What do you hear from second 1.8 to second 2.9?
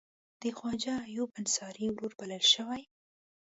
ورور بلل شوی.